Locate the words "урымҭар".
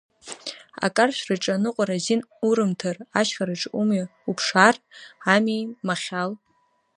2.47-2.97